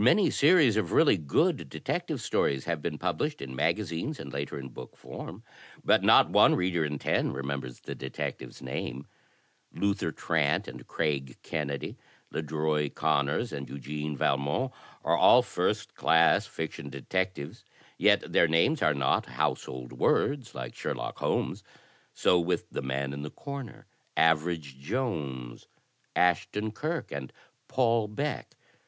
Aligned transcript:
Many 0.00 0.28
series 0.30 0.76
of 0.76 0.90
really 0.90 1.16
good 1.16 1.68
detective 1.68 2.20
stories 2.20 2.64
have 2.64 2.82
been 2.82 2.98
published 2.98 3.40
in 3.40 3.54
magazines, 3.54 4.18
and 4.18 4.32
later 4.32 4.58
in 4.58 4.70
book 4.70 4.96
form, 4.96 5.44
but 5.84 6.02
not 6.02 6.28
one 6.30 6.56
reader 6.56 6.84
in 6.84 6.98
ten 6.98 7.30
remembers 7.30 7.78
the 7.78 7.94
detective's 7.94 8.60
name. 8.60 9.06
* 9.42 9.72
Luther 9.72 10.10
Trant 10.10 10.66
and 10.66 10.84
Craig 10.88 11.36
Kennedy, 11.44 11.96
Ledroit 12.32 12.94
Conners 12.96 13.52
and 13.52 13.68
Eugene 13.68 14.16
Valmont, 14.16 14.72
are 15.04 15.16
all 15.16 15.42
first 15.42 15.94
class 15.94 16.44
fiction 16.44 16.90
detectives 16.90 17.64
yet 17.96 18.32
their 18.32 18.48
names 18.48 18.82
are 18.82 18.94
not 18.94 19.26
household 19.26 19.92
words 19.92 20.56
like 20.56 20.74
Sherlock 20.74 21.20
Holmes. 21.20 21.62
So 22.12 22.36
with 22.40 22.68
The 22.70 22.82
Man 22.82 23.12
in 23.12 23.22
the 23.22 23.30
Corner, 23.30 23.86
Average 24.16 24.80
Jones, 24.80 25.68
Ashton 26.16 26.72
Kirk 26.72 27.12
and 27.12 27.32
Paul 27.68 28.08
Beck. 28.08 28.56